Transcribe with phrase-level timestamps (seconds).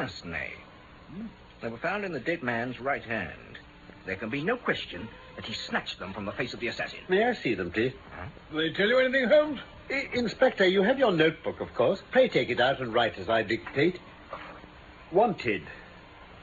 [0.00, 1.28] pince nez.
[1.60, 3.58] They were found in the dead man's right hand.
[4.06, 7.00] There can be no question that he snatched them from the face of the assassin.
[7.08, 7.92] May I see them, please?
[8.54, 9.60] They tell you anything, Holmes?
[9.90, 12.00] I- Inspector, you have your notebook, of course.
[12.12, 13.98] Pray take it out and write as I dictate.
[15.12, 15.62] Wanted.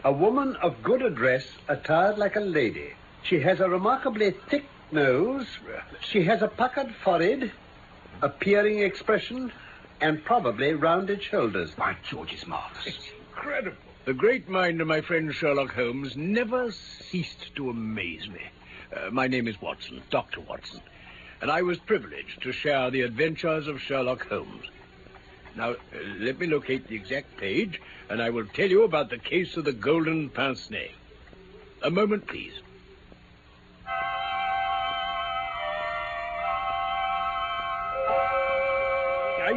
[0.03, 2.91] A woman of good address, attired like a lady.
[3.23, 5.47] She has a remarkably thick nose.
[6.01, 7.51] She has a puckered forehead,
[8.21, 9.51] a peering expression,
[9.99, 11.71] and probably rounded shoulders.
[11.71, 12.99] By George, it's marvelous.
[13.37, 13.77] Incredible.
[14.05, 18.41] The great mind of my friend Sherlock Holmes never ceased to amaze me.
[18.91, 20.41] Uh, my name is Watson, Dr.
[20.41, 20.81] Watson,
[21.39, 24.65] and I was privileged to share the adventures of Sherlock Holmes.
[25.55, 25.75] Now, uh,
[26.17, 27.79] let me locate the exact page,
[28.09, 30.89] and I will tell you about the case of the golden pince nez.
[31.83, 32.53] A moment, please.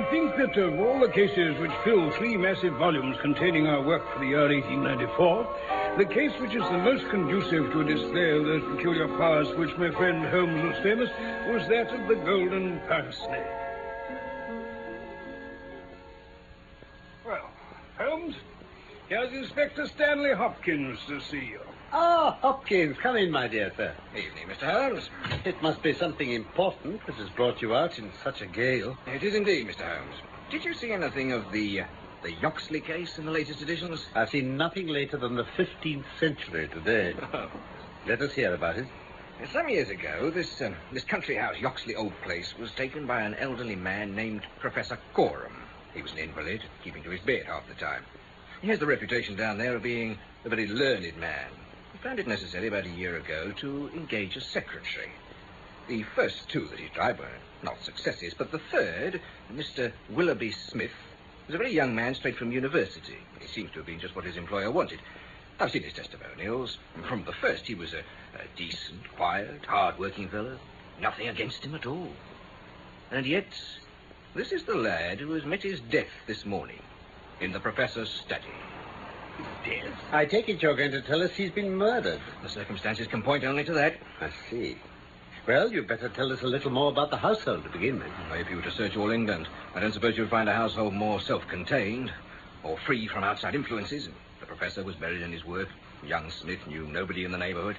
[0.00, 4.02] I think that of all the cases which fill three massive volumes containing our work
[4.10, 8.44] for the year 1894, the case which is the most conducive to a display of
[8.46, 11.10] those peculiar powers for which my friend Holmes was famous
[11.48, 13.20] was that of the golden nez.
[17.26, 17.50] Well,
[17.98, 18.36] Holmes,
[19.10, 21.60] here's Inspector Stanley Hopkins to see you.
[21.92, 23.92] Ah, Hopkins, come in, my dear sir.
[24.16, 24.70] Evening, Mr.
[24.70, 25.10] Holmes.
[25.44, 28.96] It must be something important that has brought you out in such a gale.
[29.06, 29.82] It is indeed, Mr.
[29.82, 30.14] Holmes.
[30.50, 31.84] Did you see anything of the uh,
[32.22, 34.06] the Yoxley case in the latest editions?
[34.14, 37.14] I've seen nothing later than the 15th century today.
[38.06, 38.86] Let us hear about it.
[39.52, 43.34] Some years ago, this um, this country house, Yoxley Old Place, was taken by an
[43.34, 45.56] elderly man named Professor Coram.
[45.94, 48.04] He was an invalid, keeping to his bed half the time.
[48.62, 51.48] He has the reputation down there of being a very learned man.
[52.02, 55.10] Found it necessary about a year ago to engage a secretary.
[55.86, 57.28] The first two that he tried were
[57.62, 59.20] not successes, but the third,
[59.52, 59.92] Mr.
[60.08, 60.94] Willoughby Smith,
[61.46, 63.18] was a very young man straight from university.
[63.38, 65.00] He seems to have been just what his employer wanted.
[65.58, 66.78] I've seen his testimonials.
[67.06, 70.58] From the first, he was a, a decent, quiet, hard-working fellow.
[71.02, 72.12] Nothing against him at all.
[73.10, 73.48] And yet,
[74.34, 76.80] this is the lad who has met his death this morning
[77.42, 78.54] in the professor's study.
[80.12, 82.20] I take it you're going to tell us he's been murdered.
[82.42, 83.96] The circumstances can point only to that.
[84.20, 84.76] I see.
[85.46, 88.08] Well, you'd better tell us a little more about the household to begin with.
[88.32, 91.20] If you were to search all England, I don't suppose you'd find a household more
[91.20, 92.12] self-contained
[92.62, 94.08] or free from outside influences.
[94.40, 95.68] The professor was buried in his work.
[96.04, 97.76] Young Smith knew nobody in the neighborhood.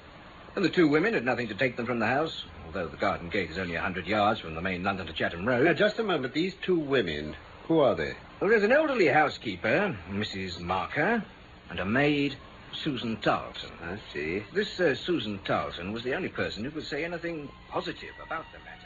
[0.56, 3.30] And the two women had nothing to take them from the house, although the garden
[3.30, 5.66] gate is only a hundred yards from the main London to Chatham Road.
[5.66, 6.34] Now, just a moment.
[6.34, 7.36] These two women,
[7.68, 8.14] who are they?
[8.40, 10.60] Well, there's an elderly housekeeper, Mrs.
[10.60, 11.24] Marker,
[11.72, 12.36] and a maid,
[12.74, 13.72] Susan Tarleton.
[13.82, 14.44] I see.
[14.54, 18.60] This uh, Susan Tarleton was the only person who could say anything positive about the
[18.60, 18.78] matter.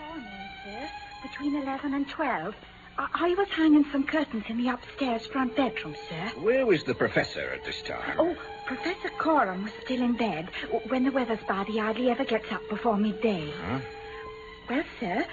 [0.00, 0.24] Morning,
[0.64, 0.90] sir.
[1.22, 2.54] Between 11 and 12.
[2.98, 6.40] I, I was hanging some curtains in the upstairs front bedroom, sir.
[6.40, 8.16] Where was the professor at this time?
[8.18, 8.36] Oh,
[8.66, 10.50] Professor Coram was still in bed.
[10.88, 13.52] When the weather's bad, he hardly ever gets up before midday.
[13.64, 13.78] Huh?
[14.68, 15.24] Well, sir,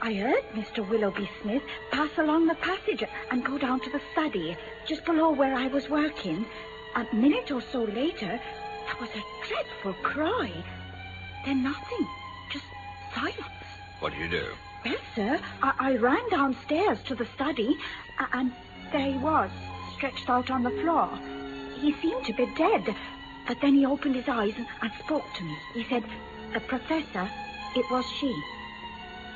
[0.00, 0.88] I heard Mr.
[0.88, 5.54] Willoughby Smith pass along the passage and go down to the study, just below where
[5.54, 6.46] I was working.
[6.96, 10.52] A minute or so later, there was a dreadful cry.
[11.44, 12.06] Then nothing,
[12.50, 12.64] just
[13.14, 13.38] silence.
[14.00, 14.46] What did you do?
[14.84, 17.76] Well, sir, I, I ran downstairs to the study,
[18.32, 18.52] and
[18.90, 19.50] there he was,
[19.96, 21.08] stretched out on the floor.
[21.76, 22.94] He seemed to be dead,
[23.46, 25.56] but then he opened his eyes and, and spoke to me.
[25.74, 26.04] He said,
[26.52, 27.28] "The professor,
[27.76, 28.34] it was she."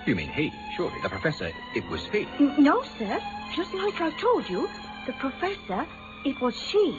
[0.06, 0.52] You mean he?
[0.76, 2.26] Surely, the professor, it was he.
[2.38, 3.20] N- No, sir,
[3.54, 4.68] just like I told you,
[5.06, 5.84] the professor,
[6.24, 6.96] it was she.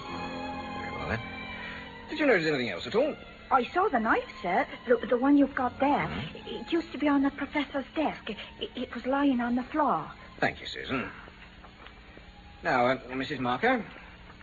[0.82, 1.20] Very well, then.
[2.10, 3.16] Did you notice anything else at all?
[3.50, 5.90] I saw the knife, sir, the, the one you've got there.
[5.90, 6.48] Mm-hmm.
[6.66, 8.30] It used to be on the professor's desk.
[8.30, 8.38] It,
[8.76, 10.12] it was lying on the floor.
[10.42, 11.10] Thank you, Susan.
[12.62, 13.40] Now, uh, Mrs.
[13.40, 13.86] Marker,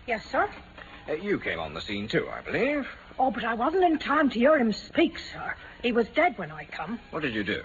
[0.07, 0.49] Yes, sir.
[1.09, 2.89] uh, you came on the scene too, I believe.
[3.19, 5.55] Oh, but I wasn't in time to hear him speak, sir.
[5.83, 6.99] He was dead when I come.
[7.11, 7.63] What did you do?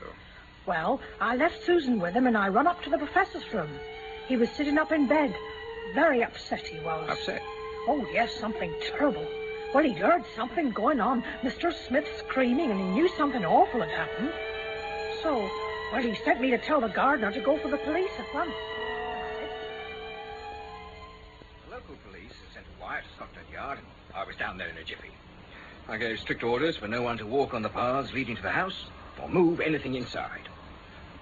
[0.69, 3.71] Well, I left Susan with him and I run up to the professor's room.
[4.27, 5.35] He was sitting up in bed.
[5.95, 7.09] Very upset he was.
[7.09, 7.41] Upset.
[7.87, 9.25] Oh, yes, something terrible.
[9.73, 11.23] Well, he'd heard something going on.
[11.41, 11.73] Mr.
[11.87, 14.31] Smith screaming, and he knew something awful had happened.
[15.23, 15.49] So,
[15.91, 18.53] well, he sent me to tell the gardener to go for the police at once.
[21.65, 24.77] The local police sent a wire to Scotland Yard, and I was down there in
[24.77, 25.09] a jiffy.
[25.87, 28.51] I gave strict orders for no one to walk on the paths leading to the
[28.51, 28.85] house
[29.19, 30.47] or move anything inside.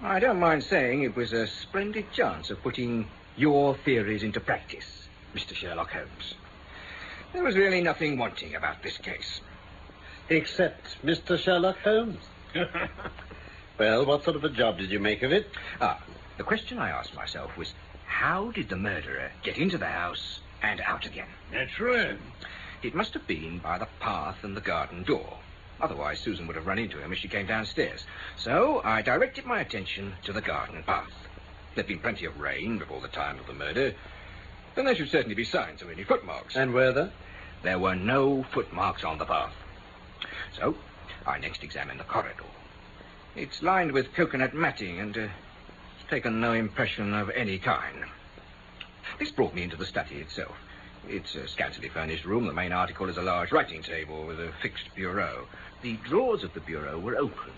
[0.00, 5.08] I don't mind saying it was a splendid chance of putting your theories into practice,
[5.34, 5.54] Mr.
[5.54, 6.34] Sherlock Holmes.
[7.32, 9.40] There was really nothing wanting about this case.
[10.28, 11.36] Except Mr.
[11.36, 12.22] Sherlock Holmes.
[13.78, 15.50] well, what sort of a job did you make of it?
[15.80, 16.00] Ah,
[16.36, 17.74] the question I asked myself was
[18.06, 21.28] how did the murderer get into the house and out again?
[21.52, 22.16] Naturally.
[22.84, 25.38] It must have been by the path and the garden door.
[25.80, 28.04] Otherwise, Susan would have run into him as she came downstairs.
[28.36, 31.12] So I directed my attention to the garden path.
[31.74, 33.94] There'd been plenty of rain before the time of the murder.
[34.74, 36.56] Then there should certainly be signs of any footmarks.
[36.56, 37.12] And were there?
[37.62, 39.52] There were no footmarks on the path.
[40.56, 40.76] So
[41.26, 42.44] I next examined the corridor.
[43.36, 48.04] It's lined with coconut matting and uh, it's taken no impression of any kind.
[49.18, 50.56] This brought me into the study itself.
[51.08, 52.46] It's a scantily furnished room.
[52.46, 55.46] The main article is a large writing table with a fixed bureau.
[55.80, 57.52] The drawers of the bureau were open,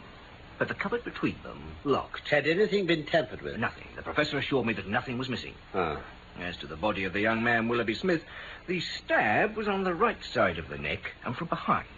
[0.58, 2.28] but the cupboard between them locked.
[2.28, 3.58] Had anything been tampered with?
[3.58, 3.88] Nothing.
[3.96, 5.54] The professor assured me that nothing was missing.
[5.74, 6.00] Ah.
[6.38, 8.22] As to the body of the young man, Willoughby Smith,
[8.68, 11.88] the stab was on the right side of the neck and from behind,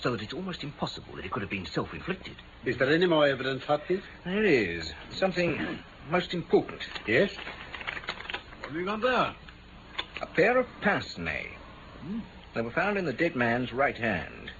[0.00, 2.36] so that it's almost impossible that it could have been self-inflicted.
[2.66, 4.02] Is there any more evidence, Hopkins?
[4.24, 5.78] There is something
[6.10, 6.82] most important.
[7.06, 7.30] Yes?
[8.60, 9.34] What have you got there?
[10.20, 11.46] A pair of pince-nez.
[12.54, 14.50] They were found in the dead man's right hand.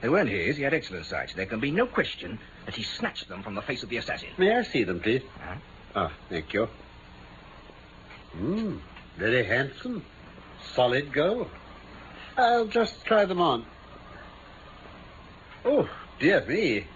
[0.00, 0.56] They weren't his.
[0.56, 1.32] He had excellent sight.
[1.34, 4.28] There can be no question that he snatched them from the face of the assassin.
[4.36, 5.22] May I see them, please?
[5.40, 5.54] Huh?
[5.94, 6.68] Ah, thank you.
[8.32, 8.78] Hmm,
[9.16, 10.04] very handsome.
[10.74, 11.48] Solid gold.
[12.36, 13.64] I'll just try them on.
[15.64, 15.88] Oh,
[16.18, 16.86] dear me.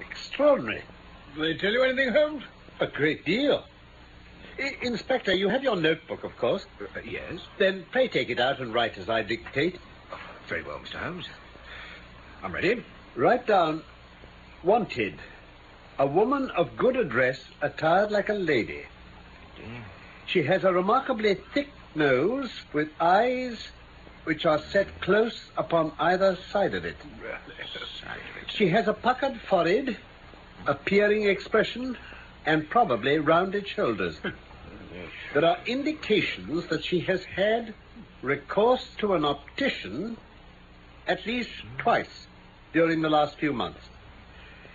[0.00, 0.82] Extraordinary.
[1.34, 2.44] Do they tell you anything, Holmes?
[2.80, 3.64] A great deal.
[4.82, 6.66] Inspector, you have your notebook, of course.
[6.80, 7.40] Uh, yes.
[7.58, 9.78] Then pray take it out and write as I dictate.
[10.48, 10.96] Very well, Mr.
[10.96, 11.26] Holmes.
[12.42, 12.84] I'm ready.
[13.16, 13.82] Write down,
[14.62, 15.14] wanted,
[15.98, 18.82] a woman of good address, attired like a lady.
[20.26, 23.68] She has a remarkably thick nose with eyes
[24.24, 26.96] which are set close upon either side of it.
[28.48, 29.96] She has a puckered forehead,
[30.66, 31.96] a peering expression,
[32.44, 34.18] and probably rounded shoulders.
[35.34, 37.74] There are indications that she has had
[38.22, 40.16] recourse to an optician
[41.06, 42.26] at least twice
[42.72, 43.80] during the last few months.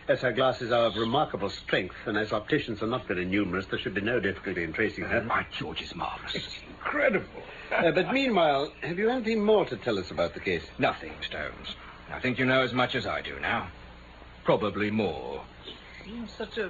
[0.08, 3.80] As her glasses are of remarkable strength, and as opticians are not very numerous, there
[3.80, 5.22] should be no difficulty in tracing her.
[5.22, 6.48] By George, it's marvelous.
[6.70, 7.42] Incredible.
[7.72, 10.64] Uh, but meanwhile, have you anything more to tell us about the case?
[10.78, 11.76] Nothing, Stones.
[12.12, 13.68] I think you know as much as I do now.
[14.44, 15.42] Probably more.
[15.66, 16.70] It seems such a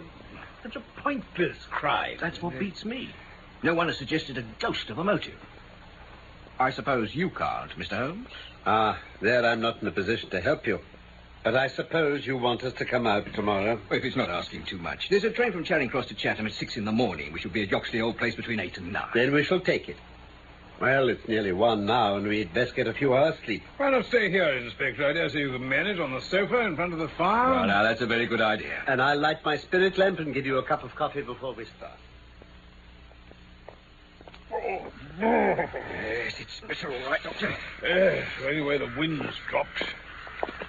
[0.64, 2.18] such a pointless crime.
[2.22, 3.10] That's what beats me.
[3.66, 5.40] No one has suggested a ghost of a motive.
[6.60, 7.98] I suppose you can't, Mr.
[7.98, 8.30] Holmes?
[8.64, 10.82] Ah, there I'm not in a position to help you.
[11.44, 13.80] But I suppose you want us to come out tomorrow.
[13.90, 15.10] Well, if it's not asking too much.
[15.10, 17.34] There's a train from Charing Cross to Chatham at six in the morning.
[17.34, 19.10] We shall be at Yoxley Old Place between eight and nine.
[19.16, 19.98] Then we shall take it.
[20.80, 23.64] Well, it's nearly one now, and we'd best get a few hours' sleep.
[23.78, 25.04] Why not stay here, Inspector?
[25.04, 27.56] I dare say you can manage on the sofa in front of the fire.
[27.56, 28.84] Well, now, that's a very good idea.
[28.86, 31.66] And I'll light my spirit lamp and give you a cup of coffee before we
[31.66, 31.98] start.
[35.20, 37.56] Yes, it's better all right, Doctor.
[37.84, 39.84] Yes, anyway, the wind's dropped.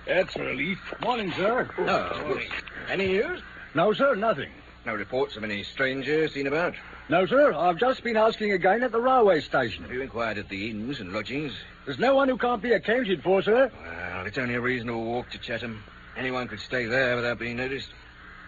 [0.07, 0.79] That's a relief.
[1.03, 1.69] Morning, sir.
[1.79, 2.41] Oh, No.
[2.89, 3.41] Any news?
[3.75, 4.51] No, sir, nothing.
[4.85, 6.75] No reports of any stranger seen about?
[7.09, 9.83] No, sir, I've just been asking again at the railway station.
[9.83, 11.53] Have you inquired at the inns and lodgings?
[11.85, 13.71] There's no one who can't be accounted for, sir.
[13.85, 15.83] Well, it's only a reasonable walk to Chatham.
[16.17, 17.89] Anyone could stay there without being noticed.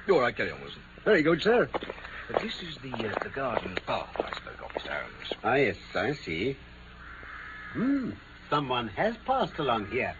[0.09, 0.81] All right, carry on, Wilson.
[1.05, 1.69] Very good, sir.
[2.31, 4.91] But this is the uh, the garden path I spoke of, Mr.
[4.91, 5.33] Holmes.
[5.43, 6.57] Ah, yes, I see.
[7.73, 8.11] Hmm,
[8.51, 10.15] someone has passed along here.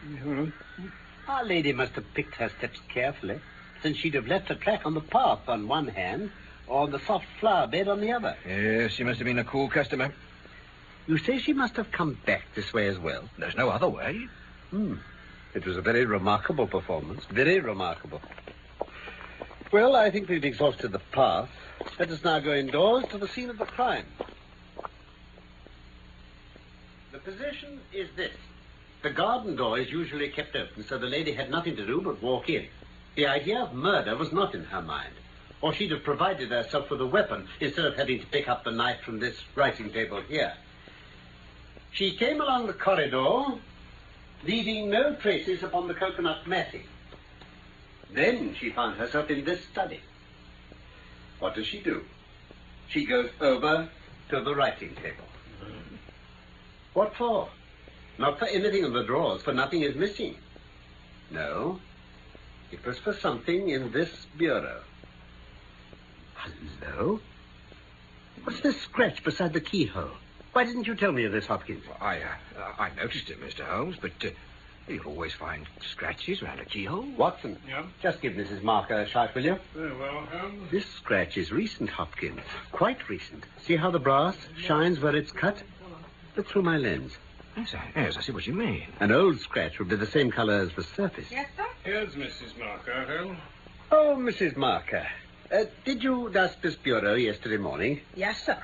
[1.29, 3.41] Our lady must have picked her steps carefully,
[3.83, 6.31] since she'd have left a track on the path on one hand,
[6.67, 8.37] or on the soft flower bed on the other.
[8.47, 10.13] Yes, she must have been a cool customer.
[11.07, 13.29] You say she must have come back this way as well?
[13.39, 14.29] There's no other way.
[14.71, 14.95] Hmm.
[15.55, 17.25] It was a very remarkable performance.
[17.31, 18.21] Very remarkable.
[19.71, 21.51] Well, I think we've exhausted the path.
[21.99, 24.07] Let us now go indoors to the scene of the crime.
[27.13, 28.35] The position is this.
[29.03, 32.23] The garden door is usually kept open, so the lady had nothing to do but
[32.23, 32.67] walk in.
[33.15, 35.13] The idea of murder was not in her mind.
[35.61, 38.71] Or she'd have provided herself with a weapon instead of having to pick up the
[38.71, 40.55] knife from this writing table here.
[41.93, 43.61] She came along the corridor,
[44.45, 46.85] leaving no traces upon the coconut matting.
[48.13, 50.01] Then she found herself in this study.
[51.39, 52.05] What does she do?
[52.89, 53.89] She goes over
[54.31, 55.25] to the writing table.
[56.95, 57.49] What for?
[58.19, 60.37] Not for anything in the drawers, for nothing is missing.
[61.31, 61.79] No.
[62.73, 64.83] It was for something in this bureau.
[66.35, 67.21] Hello?
[68.45, 70.17] What's this scratch beside the keyhole?
[70.53, 71.85] Why didn't you tell me of this, Hopkins?
[71.87, 73.61] Well, I, uh, I noticed it, Mr.
[73.65, 74.31] Holmes, but uh,
[74.89, 77.05] You always find scratches around a keyhole.
[77.17, 77.59] Watson.
[77.69, 77.85] Yeah?
[78.03, 78.63] Just give Mrs.
[78.63, 79.59] Marker a shot, will you?
[79.75, 80.71] Very well, Holmes.
[80.71, 82.41] This scratch is recent, Hopkins.
[82.73, 83.45] Quite recent.
[83.67, 85.63] See how the brass shines where it's cut?
[86.37, 87.13] Look through my lens.
[87.57, 88.85] Yes, I, yes, I see what you mean.
[89.01, 91.27] An old scratch would be the same color as the surface.
[91.31, 91.67] Yes, sir?
[91.85, 92.59] Here's Mrs.
[92.59, 93.39] Marker, Holmes.
[93.91, 94.57] Oh, Mrs.
[94.57, 95.07] Marker.
[95.53, 98.01] Uh, did you dust this bureau yesterday morning?
[98.15, 98.63] Yes, sir.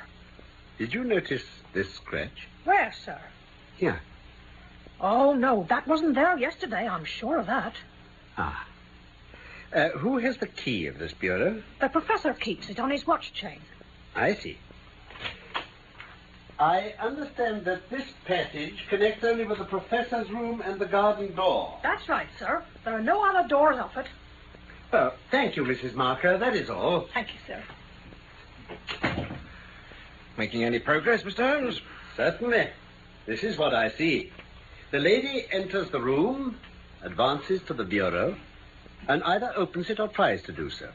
[0.79, 2.49] Did you notice this scratch?
[2.65, 3.21] Where, sir?
[3.77, 4.01] Here.
[5.01, 6.89] Oh, no, that wasn't there yesterday.
[6.89, 7.75] I'm sure of that.
[8.39, 8.67] Ah.
[9.75, 11.63] Uh, who has the key of this bureau?
[11.81, 13.61] The professor keeps it on his watch chain.
[14.15, 14.59] I see.
[16.59, 21.77] I understand that this passage connects only with the professor's room and the garden door.
[21.83, 22.63] That's right, sir.
[22.85, 24.07] There are no other doors off it.
[24.93, 25.95] Well, thank you, Mrs.
[25.95, 26.39] Marker.
[26.39, 27.09] That is all.
[27.13, 29.27] Thank you, sir.
[30.37, 31.59] Making any progress, Mr.
[31.59, 31.81] Holmes?
[32.17, 32.69] Certainly.
[33.27, 34.31] This is what I see.
[34.91, 36.59] The lady enters the room,
[37.03, 38.37] advances to the bureau,
[39.09, 40.89] and either opens it or tries to do so.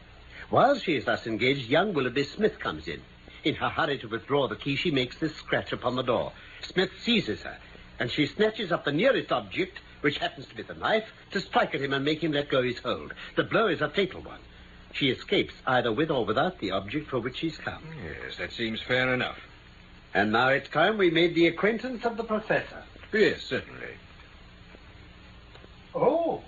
[0.50, 3.02] While she is thus engaged, young Willoughby Smith comes in.
[3.44, 6.32] In her hurry to withdraw the key, she makes this scratch upon the door.
[6.62, 7.58] Smith seizes her,
[8.00, 11.76] and she snatches up the nearest object, which happens to be the knife, to strike
[11.76, 13.14] at him and make him let go his hold.
[13.36, 14.40] The blow is a fatal one.
[14.94, 17.84] She escapes either with or without the object for which she's come.
[18.04, 19.40] Yes, that seems fair enough.
[20.14, 22.84] And now it's time we made the acquaintance of the professor.
[23.12, 23.94] Yes, certainly.
[25.96, 26.42] Oh.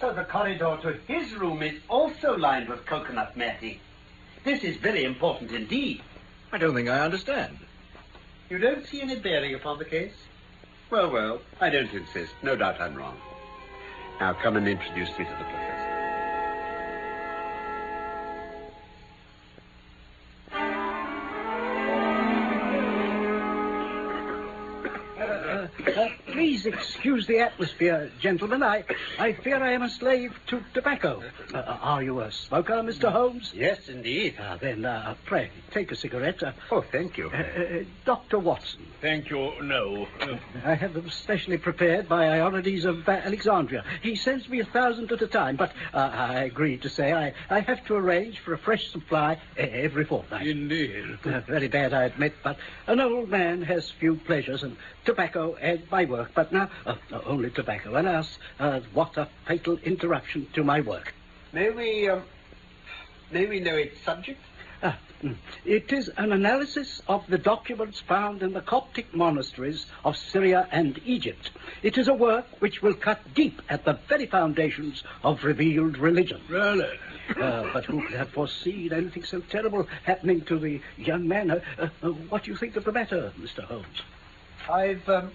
[0.00, 3.80] So the corridor to his room is also lined with coconut matting.
[4.44, 6.02] This is very important indeed.
[6.52, 7.58] I don't think I understand.
[8.50, 10.12] You don't see any bearing upon the case?
[10.90, 12.32] Well, well, I don't insist.
[12.42, 13.16] No doubt I'm wrong.
[14.20, 15.85] Now come and introduce me to the professor.
[26.70, 28.62] Please excuse the atmosphere, gentlemen.
[28.62, 28.84] I,
[29.18, 31.22] I fear I am a slave to tobacco.
[31.54, 33.10] Uh, are you a smoker, Mr.
[33.10, 33.52] Holmes?
[33.54, 34.34] Yes, indeed.
[34.40, 36.42] Ah, then, uh, pray, take a cigarette.
[36.42, 37.30] Uh, Oh, thank you.
[37.30, 38.38] uh, uh, Dr.
[38.38, 39.52] Watson, Thank you.
[39.62, 40.06] No.
[40.20, 43.84] Uh, I have them specially prepared by Ionides of uh, Alexandria.
[44.02, 47.32] He sends me a thousand at a time, but uh, I agreed to say I,
[47.50, 50.46] I have to arrange for a fresh supply every fortnight.
[50.46, 51.18] indeed.
[51.24, 52.56] Uh, very bad, I admit, but
[52.86, 54.76] an old man has few pleasures, and
[55.06, 56.32] tobacco and my work.
[56.34, 57.98] But now, uh, only tobacco.
[57.98, 61.14] Alas, uh, what a fatal interruption to my work.
[61.52, 62.22] May we, um,
[63.30, 64.40] may we know its subject?
[64.82, 65.36] Ah, mm.
[65.64, 71.00] it is an analysis of the documents found in the Coptic monasteries of Syria and
[71.06, 71.50] Egypt.
[71.82, 76.42] It is a work which will cut deep at the very foundations of revealed religion.
[76.48, 76.98] Really?
[77.40, 81.50] Uh, but who could have foreseen anything so terrible happening to the young man?
[81.50, 81.60] Uh,
[82.02, 83.64] uh, what do you think of the matter, Mr.
[83.64, 84.02] Holmes?
[84.68, 85.30] I've, um,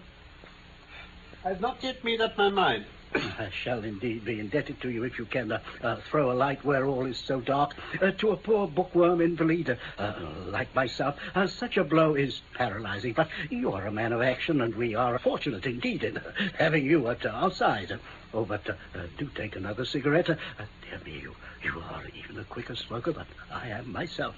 [1.45, 2.85] I've not yet made up my mind.
[3.15, 6.63] I shall indeed be indebted to you if you can uh, uh, throw a light
[6.65, 7.75] where all is so dark.
[8.01, 12.41] Uh, to a poor bookworm invalid uh, uh, like myself, uh, such a blow is
[12.55, 13.13] paralyzing.
[13.13, 16.85] But you are a man of action, and we are fortunate indeed in uh, having
[16.85, 17.97] you at our side.
[18.33, 20.27] Oh, but uh, uh, do take another cigarette.
[20.27, 24.35] Dear me, you, you are even a quicker smoker than I am myself.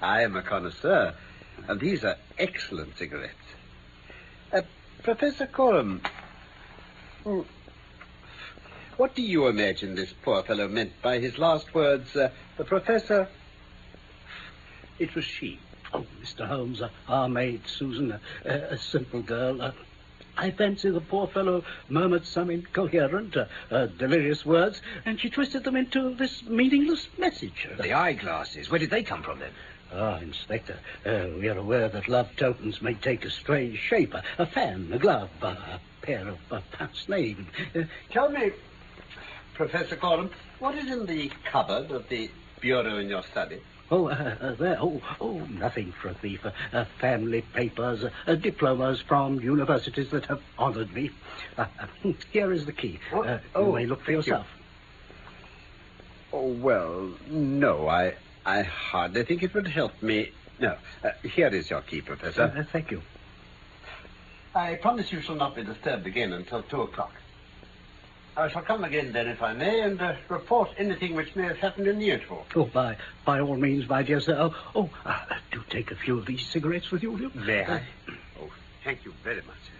[0.00, 1.14] I am a connoisseur,
[1.68, 3.34] and these are excellent cigarettes.
[4.54, 4.62] Uh,
[5.02, 6.00] Professor Coram,
[7.24, 7.40] hmm,
[8.96, 12.14] what do you imagine this poor fellow meant by his last words?
[12.14, 13.26] Uh, the professor.
[15.00, 15.58] It was she.
[15.92, 16.46] Oh, Mr.
[16.46, 19.60] Holmes, uh, our maid, Susan, uh, a simple girl.
[19.60, 19.72] Uh,
[20.36, 25.64] I fancy the poor fellow murmured some incoherent, uh, uh, delirious words, and she twisted
[25.64, 27.68] them into this meaningless message.
[27.76, 29.50] The eyeglasses, where did they come from then?
[29.92, 30.76] Ah, Inspector,
[31.06, 34.12] uh, we are aware that love tokens may take a strange shape.
[34.14, 37.36] A, a fan, a glove, a, a pair of uh, pince nez.
[37.76, 38.50] Uh, Tell me,
[39.54, 42.28] Professor Coram, what is in the cupboard of the
[42.60, 43.60] bureau in your study?
[43.90, 44.78] Oh, uh, uh, there.
[44.80, 46.44] Oh, oh, nothing for a thief.
[46.44, 51.10] Uh, uh, family papers, uh, uh, diplomas from universities that have honored me.
[52.32, 52.98] Here is the key.
[53.12, 54.32] Oh, Uh, oh, you may look for thank you.
[54.32, 54.46] yourself.
[56.32, 58.14] Oh, well, no, I,
[58.46, 60.30] I hardly think it would help me.
[60.58, 62.42] No, uh, here is your key, Uh, Professor.
[62.56, 63.02] uh, thank you.
[64.54, 67.12] I promise you shall not be disturbed again until two o'clock.
[68.36, 71.58] I shall come again then, if I may, and uh, report anything which may have
[71.58, 72.44] happened in the interval.
[72.56, 74.36] Oh, by by all means, my dear sir.
[74.38, 77.30] Oh, oh uh, do take a few of these cigarettes with you, will you?
[77.34, 77.82] May Uh, I?
[78.40, 78.50] Oh,
[78.82, 79.56] thank you very much.
[79.66, 79.72] Sir.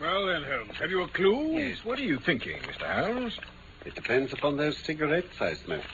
[0.00, 1.58] Well then, Holmes, have you a clue?
[1.58, 2.86] Yes, what are you thinking, Mr.
[3.04, 3.36] Holmes?
[3.84, 5.86] It depends upon those cigarettes I smoked.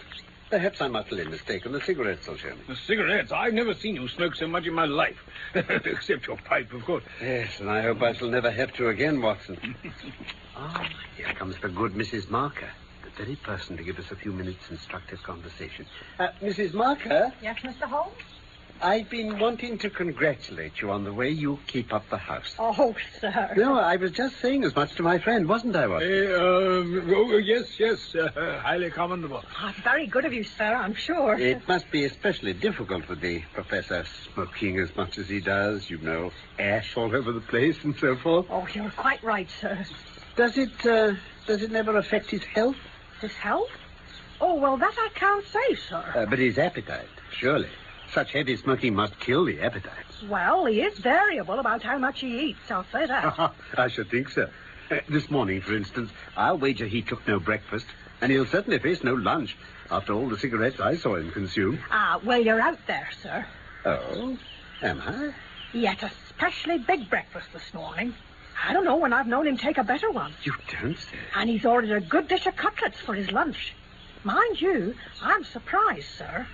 [0.51, 1.73] Perhaps I'm utterly mistaken.
[1.73, 2.61] The cigarettes will show me.
[2.69, 3.33] The cigarettes.
[3.33, 5.17] I've never seen you smoke so much in my life.
[5.55, 7.03] Except your pipe, of course.
[7.21, 9.75] Yes, and I hope I shall never have to again, Watson.
[10.57, 12.31] Ah, here comes the good Mrs.
[12.31, 12.71] Marker.
[13.03, 15.85] The very person to give us a few minutes' instructive conversation.
[16.17, 16.73] Uh, Mrs.
[16.75, 17.83] Marker, Yes, Mr.
[17.89, 18.15] Holmes?
[18.85, 22.55] I've been wanting to congratulate you on the way you keep up the house.
[22.59, 23.55] Oh, sir.
[23.57, 26.13] No, I was just saying as much to my friend, wasn't I, Watson?
[26.13, 28.15] Eh, um, oh, yes, yes.
[28.15, 28.29] Uh,
[28.61, 29.43] highly commendable.
[29.59, 31.39] Oh, very good of you, sir, I'm sure.
[31.39, 35.97] It must be especially difficult with the professor smoking as much as he does, you
[35.97, 38.45] know, ash all over the place and so forth.
[38.51, 39.83] Oh, you're quite right, sir.
[40.37, 41.15] Does it, uh,
[41.47, 42.77] does it never affect his health?
[43.23, 43.71] His health?
[44.43, 46.05] Oh, well, that I can't say, sir.
[46.15, 47.71] Uh, but his appetite, surely.
[48.15, 49.93] Such heavy smoking must kill the appetite.
[50.29, 53.53] Well, he is variable about how much he eats, I'll say that.
[53.77, 54.49] I should think so.
[54.89, 57.87] Uh, this morning, for instance, I'll wager he took no breakfast,
[58.21, 59.57] and he'll certainly face no lunch
[59.91, 61.81] after all the cigarettes I saw him consume.
[61.91, 63.45] ah, well, you're out there, sir.
[63.85, 64.39] Oh,
[64.81, 65.35] am I?
[65.73, 68.15] He ate a specially big breakfast this morning.
[68.65, 70.33] I don't know when I've known him take a better one.
[70.45, 71.19] You don't say.
[71.35, 73.75] And he's ordered a good dish of cutlets for his lunch.
[74.23, 76.47] Mind you, I'm surprised, sir.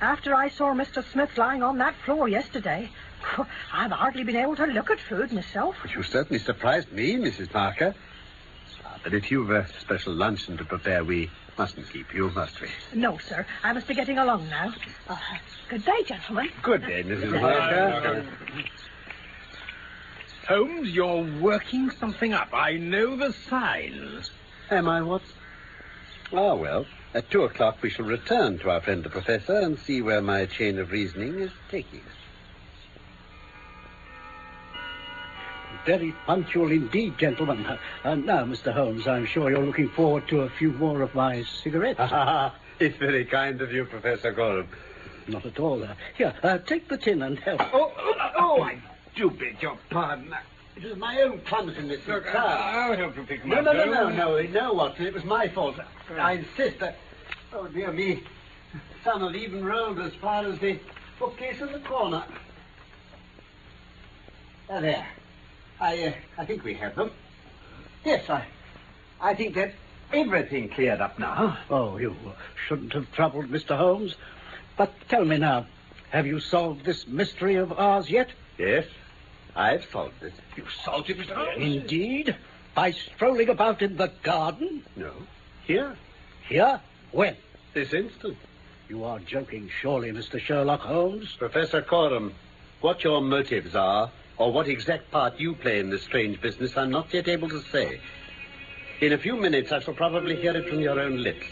[0.00, 1.04] After I saw Mr.
[1.12, 2.90] Smith lying on that floor yesterday,
[3.72, 5.76] I've hardly been able to look at food myself.
[5.82, 7.52] But you certainly surprised me, Mrs.
[7.52, 7.94] Marker.
[9.02, 12.68] But if you've a special luncheon to prepare, we mustn't keep you, must we?
[12.94, 13.46] No, sir.
[13.62, 14.72] I must be getting along now.
[15.08, 15.16] Uh,
[15.68, 16.48] good day, gentlemen.
[16.62, 17.40] Good day, Mrs.
[17.40, 18.24] Marker.
[20.48, 22.48] Holmes, you're working something up.
[22.52, 24.30] I know the signs.
[24.70, 25.34] Am I, Watson?
[26.32, 30.02] Ah, well, at two o'clock we shall return to our friend the professor and see
[30.02, 32.06] where my chain of reasoning is taking us.
[35.84, 37.64] Very punctual indeed, gentlemen.
[37.66, 38.72] Uh, uh, now, Mr.
[38.72, 42.00] Holmes, I'm sure you're looking forward to a few more of my cigarettes.
[42.80, 44.66] it's very kind of you, Professor Coram.
[45.28, 45.84] Not at all.
[45.84, 47.60] Uh, here, uh, take the tin and help.
[47.72, 48.78] Oh, oh, oh, I
[49.14, 50.34] do beg your pardon.
[50.76, 52.00] It was my own clumsiness.
[52.06, 52.36] Look, Sir.
[52.36, 53.64] I'll help you pick them No, up.
[53.64, 54.16] no, no, Holmes.
[54.16, 55.06] no, no, no, Watson.
[55.06, 55.76] It was my fault.
[56.18, 56.96] I insist that.
[57.52, 58.22] Oh, dear me.
[59.04, 60.78] Some have even rolled as far as the
[61.18, 62.24] bookcase in the corner.
[64.68, 65.06] Ah, there.
[65.80, 67.10] I, uh, I think we have them.
[68.04, 68.44] Yes, I,
[69.20, 69.74] I think that
[70.12, 71.56] everything cleared up now.
[71.70, 72.16] Oh, you
[72.66, 73.76] shouldn't have troubled, Mr.
[73.76, 74.16] Holmes.
[74.76, 75.66] But tell me now,
[76.10, 78.30] have you solved this mystery of ours yet?
[78.58, 78.86] Yes,
[79.56, 80.32] I've solved it.
[80.56, 81.34] You solved it, Mr.
[81.34, 81.82] Holmes?
[81.82, 82.36] Indeed.
[82.74, 84.82] By strolling about in the garden?
[84.96, 85.12] No,
[85.64, 85.96] here,
[86.48, 86.80] Here?
[87.12, 87.36] When?
[87.72, 88.36] this instant.
[88.88, 90.38] You are joking, surely, Mr.
[90.40, 91.34] Sherlock Holmes.
[91.38, 92.34] Professor Coram,
[92.80, 96.90] what your motives are, or what exact part you play in this strange business, I'm
[96.90, 98.00] not yet able to say.
[99.00, 101.46] In a few minutes, I shall probably hear it from your own lips.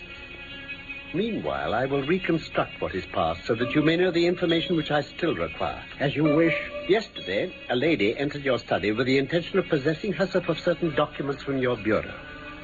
[1.14, 4.90] Meanwhile, I will reconstruct what is past so that you may know the information which
[4.90, 5.82] I still require.
[6.00, 6.56] As you wish.
[6.88, 11.42] Yesterday, a lady entered your study with the intention of possessing herself of certain documents
[11.42, 12.14] from your bureau.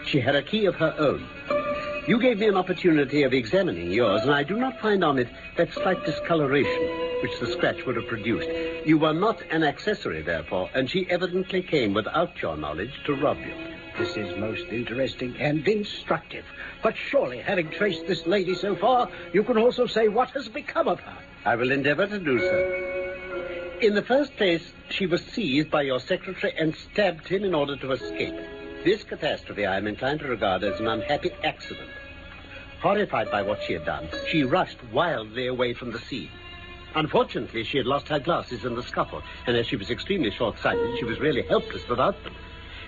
[0.07, 1.27] She had a key of her own.
[2.09, 5.29] You gave me an opportunity of examining yours, and I do not find on it
[5.57, 8.49] that slight discoloration which the scratch would have produced.
[8.87, 13.37] You were not an accessory, therefore, and she evidently came without your knowledge to rob
[13.39, 13.78] you.
[13.99, 16.45] This is most interesting and instructive.
[16.85, 20.87] But surely, having traced this lady so far, you can also say what has become
[20.87, 21.19] of her.
[21.45, 23.79] I will endeavor to do so.
[23.81, 27.77] In the first place, she was seized by your secretary and stabbed him in order
[27.77, 28.35] to escape.
[28.85, 31.91] This catastrophe I am inclined to regard as an unhappy accident.
[32.81, 36.31] Horrified by what she had done, she rushed wildly away from the scene.
[36.95, 40.99] Unfortunately, she had lost her glasses in the scuffle, and as she was extremely short-sighted,
[40.99, 42.35] she was really helpless without them.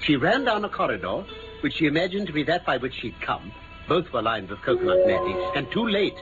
[0.02, 1.24] She ran down a corridor,
[1.60, 3.52] which she imagined to be that by which she'd come.
[3.86, 6.16] Both were lined with coconut matting, and too late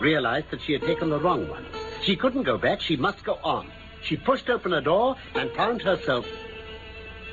[0.00, 1.66] realized that she had taken the wrong one.
[2.02, 3.70] She couldn't go back, she must go on.
[4.02, 6.26] She pushed open a door and found herself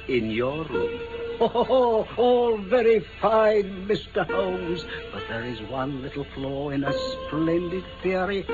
[0.08, 1.00] in your room.
[1.44, 4.30] Oh, all very fine, Mr.
[4.30, 4.86] Holmes.
[5.12, 8.46] But there is one little flaw in a splendid theory.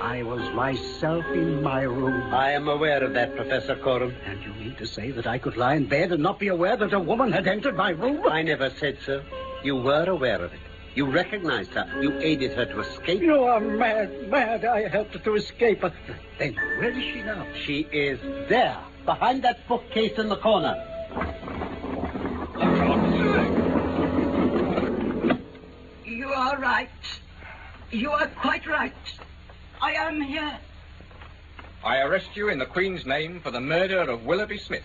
[0.00, 2.34] I was myself in my room.
[2.34, 4.12] I am aware of that, Professor Coram.
[4.26, 6.76] And you mean to say that I could lie in bed and not be aware
[6.76, 8.26] that a woman had entered my room?
[8.26, 9.22] I never said so.
[9.62, 10.58] You were aware of it.
[10.96, 11.88] You recognized her.
[12.02, 13.22] You aided her to escape.
[13.22, 14.64] You are mad, mad.
[14.64, 15.80] I helped her to escape.
[15.80, 15.92] But
[16.40, 17.46] then, where is she now?
[17.64, 20.88] She is there, behind that bookcase in the corner.
[26.72, 26.88] Right.
[27.90, 29.04] You are quite right.
[29.82, 30.58] I am here.
[31.84, 34.84] I arrest you in the Queen's name for the murder of Willoughby Smith.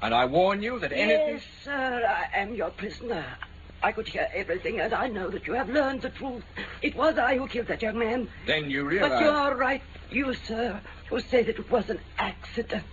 [0.00, 1.34] And I warn you that anything.
[1.34, 3.24] Yes, sir, I am your prisoner.
[3.82, 6.44] I could hear everything, and I know that you have learned the truth.
[6.80, 8.28] It was I who killed that young man.
[8.46, 9.10] Then you realize.
[9.10, 12.84] But you are right, you, sir, who say that it was an accident.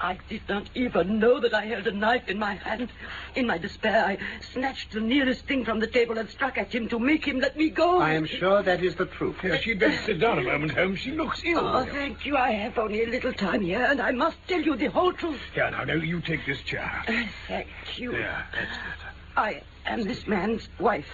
[0.00, 2.90] I did not even know that I held a knife in my hand.
[3.34, 4.18] In my despair, I
[4.52, 7.56] snatched the nearest thing from the table and struck at him to make him let
[7.56, 7.98] me go.
[7.98, 9.40] I am sure that is the truth.
[9.40, 11.00] Here, she'd better sit down a moment, Holmes.
[11.00, 11.60] She looks ill.
[11.60, 12.36] Oh, thank you.
[12.36, 15.40] I have only a little time here, and I must tell you the whole truth.
[15.54, 17.02] Here, now, now, you take this chair.
[17.08, 18.12] Uh, thank you.
[18.12, 19.12] There, that's better.
[19.36, 21.08] I am this man's wife.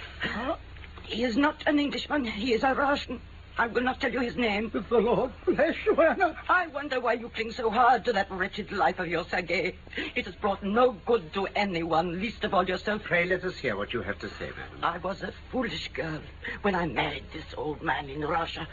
[1.05, 2.25] He is not an Englishman.
[2.25, 3.21] He is a Russian.
[3.59, 4.71] I will not tell you his name.
[4.73, 6.37] The Lord bless you, Anna.
[6.49, 9.77] I wonder why you cling so hard to that wretched life of yours, Sergei.
[10.15, 13.03] It has brought no good to anyone, least of all yourself.
[13.05, 14.79] Pray let us hear what you have to say, madam.
[14.83, 16.21] I was a foolish girl
[16.63, 18.67] when I married this old man in Russia.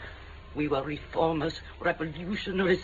[0.54, 2.82] We were reformers, revolutionaries.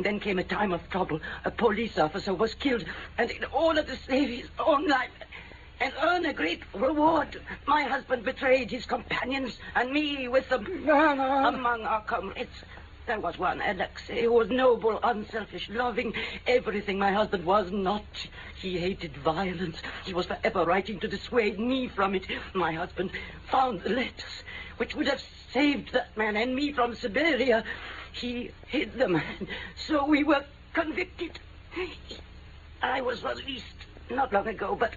[0.00, 1.20] Then came a time of trouble.
[1.44, 2.84] A police officer was killed,
[3.16, 5.10] and in order to save his own life
[5.80, 10.66] and earn a great reward, my husband betrayed his companions and me with them.
[10.88, 12.50] Among our comrades,
[13.06, 16.12] there was one, Alexei, who was noble, unselfish, loving,
[16.46, 18.04] everything my husband was not.
[18.56, 19.78] He hated violence.
[20.04, 22.26] He was forever writing to dissuade me from it.
[22.54, 23.10] My husband
[23.50, 24.42] found the letters
[24.76, 27.64] which would have saved that man and me from Siberia.
[28.12, 29.20] He hid them,
[29.76, 31.38] so we were convicted.
[32.82, 33.64] I was released
[34.10, 34.94] not long ago, but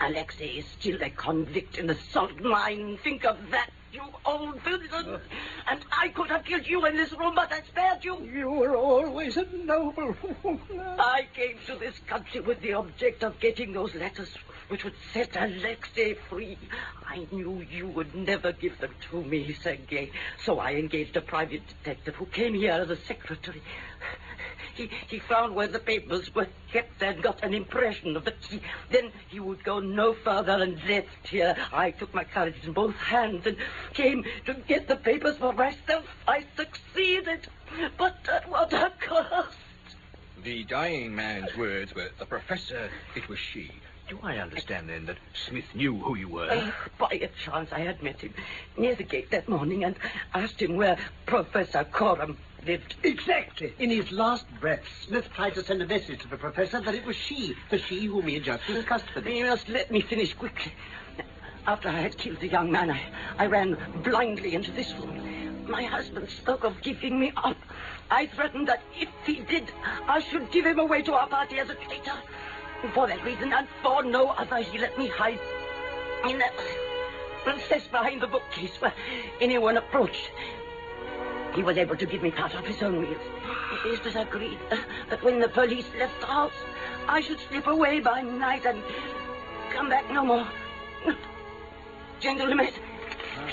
[0.00, 2.98] Alexei is still a convict in the salt mine.
[3.02, 5.20] Think of that, you old villain.
[5.66, 8.22] And I could have killed you in this room, but I spared you.
[8.22, 10.60] You were always a noble woman.
[10.98, 14.36] I came to this country with the object of getting those letters
[14.68, 16.58] which would set Alexei free.
[17.06, 20.10] I knew you would never give them to me, Sergei.
[20.44, 23.62] So I engaged a private detective who came here as a secretary.
[24.76, 28.60] He, he found where the papers were kept and got an impression of the key.
[28.90, 31.56] Then he would go no further and left here.
[31.72, 33.56] I took my courage in both hands and
[33.94, 36.04] came to get the papers for myself.
[36.28, 37.48] I succeeded,
[37.96, 39.56] but at what a cost.
[40.44, 43.70] The dying man's words were, the professor, it was she.
[44.08, 45.16] Do I understand, then, that
[45.48, 46.50] Smith knew who you were?
[46.50, 48.34] Uh, by a chance, I had met him
[48.76, 49.96] near the gate that morning and
[50.34, 52.96] asked him where Professor Coram lived.
[53.02, 53.72] Exactly.
[53.78, 57.06] In his last breath, Smith tried to send a message to the professor, but it
[57.06, 59.34] was she, the she whom he had just discussed with him.
[59.34, 60.72] You must let me finish quickly.
[61.66, 63.00] After I had killed the young man, I,
[63.38, 65.66] I ran blindly into this room.
[65.68, 67.56] My husband spoke of giving me up.
[68.10, 69.72] I threatened that if he did,
[70.06, 72.18] I should give him away to our party as a traitor.
[72.94, 75.40] For that reason and for no other, he let me hide
[76.28, 76.52] in that
[77.46, 78.94] recess behind the bookcase where
[79.40, 80.30] anyone approached.
[81.56, 83.22] He was able to give me part of his own meals.
[83.86, 84.76] It was agreed uh,
[85.08, 86.52] that when the police left the house,
[87.08, 88.82] I should slip away by night and
[89.70, 90.46] come back no more.
[92.20, 92.68] Gentlemen,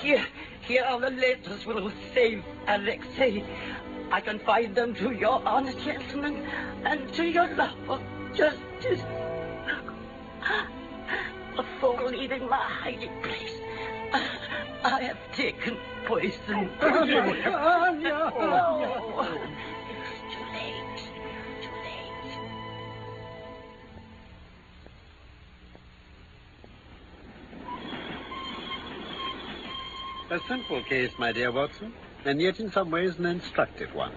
[0.01, 0.25] here,
[0.61, 3.45] here are the letters which will save Alexei.
[4.11, 6.45] I confide them to your honest gentlemen
[6.83, 8.01] and to your love of
[8.35, 9.01] justice.
[11.55, 13.62] Before leaving my hiding place,
[14.13, 16.69] I have taken poison.
[16.81, 17.05] Oh, oh
[17.99, 19.27] No.
[19.89, 20.99] It's too late.
[21.63, 21.75] Too
[30.29, 30.39] late.
[30.39, 31.93] A simple case, my dear Watson,
[32.25, 34.13] and yet in some ways an instructive one.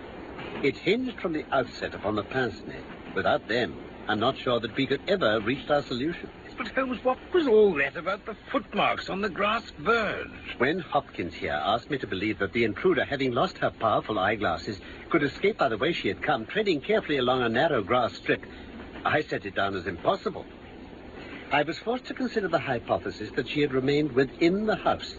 [0.62, 2.82] It hinged from the outset upon the pince nez.
[3.14, 3.74] Without them,
[4.08, 6.28] I'm not sure that we could ever have reached our solution.
[6.56, 10.28] But, Holmes, what was all that about the footmarks on the grass verge?
[10.56, 14.80] When Hopkins here asked me to believe that the intruder, having lost her powerful eyeglasses,
[15.10, 18.46] could escape by the way she had come, treading carefully along a narrow grass strip,
[19.04, 20.46] I set it down as impossible.
[21.52, 25.14] I was forced to consider the hypothesis that she had remained within the house.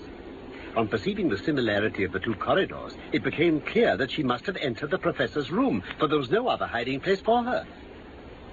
[0.76, 4.58] On perceiving the similarity of the two corridors, it became clear that she must have
[4.58, 7.65] entered the professor's room, for there was no other hiding place for her.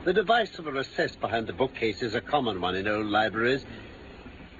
[0.04, 3.64] The device of a recess behind the bookcase is a common one in old libraries.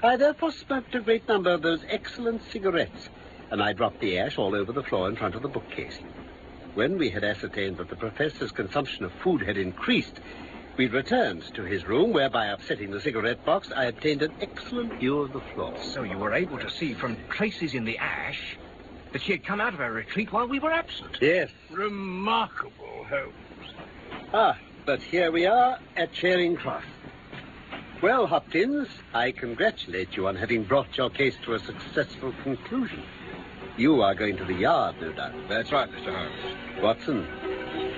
[0.02, 3.10] I therefore smoked a great number of those excellent cigarettes,
[3.50, 5.98] and I dropped the ash all over the floor in front of the bookcase.
[6.72, 10.18] When we had ascertained that the professor's consumption of food had increased,
[10.78, 14.94] we returned to his room, where by upsetting the cigarette box, I obtained an excellent
[14.94, 15.74] view of the floor.
[15.82, 18.56] So you were able to see from traces in the ash
[19.12, 21.18] that she had come out of her retreat while we were absent.
[21.20, 21.50] Yes.
[21.70, 23.74] Remarkable, Holmes.
[24.32, 26.84] Ah, but here we are at Charing Cross.
[28.02, 33.02] Well, Hopkins, I congratulate you on having brought your case to a successful conclusion.
[33.76, 35.32] You are going to the yard, no doubt.
[35.48, 36.14] That's right, Mr.
[36.14, 36.82] Holmes.
[36.82, 37.26] Watson,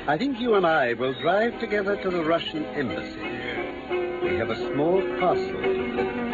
[0.07, 3.21] I think you and I will drive together to the Russian embassy.
[4.23, 6.26] We have a small parcel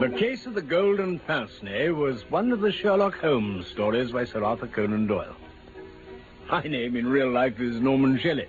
[0.00, 4.44] The Case of the Golden Nez was one of the Sherlock Holmes stories by Sir
[4.44, 5.34] Arthur Conan Doyle.
[6.48, 8.46] My name in real life is Norman Shelley.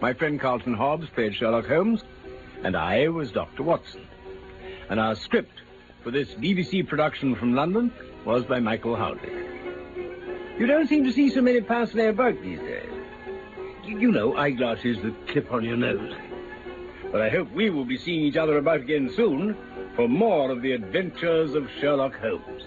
[0.00, 2.02] My friend Carlton Hobbs played Sherlock Holmes,
[2.64, 3.62] and I was Dr.
[3.62, 4.04] Watson.
[4.90, 5.60] And our script
[6.02, 7.92] for this BBC production from London
[8.24, 9.30] was by Michael Howley.
[10.58, 12.90] You don't seem to see so many nez about these days.
[13.86, 16.12] You know, eyeglasses that clip on your nose.
[17.12, 19.56] But I hope we will be seeing each other about again soon
[19.94, 22.62] for more of the adventures of Sherlock Holmes.